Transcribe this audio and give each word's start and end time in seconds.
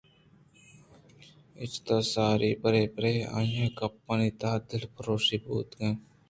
اچ 1.61 1.73
توساری 1.85 2.51
برے 2.61 2.83
برے 2.93 3.13
آئی 3.37 3.53
ءِ 3.65 3.75
گپانی 3.77 4.29
تہا 4.39 4.53
دلپرٛوشی 4.67 5.37
بوتگ 5.43 5.79